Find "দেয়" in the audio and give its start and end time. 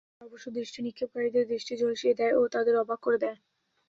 2.19-2.33, 3.23-3.37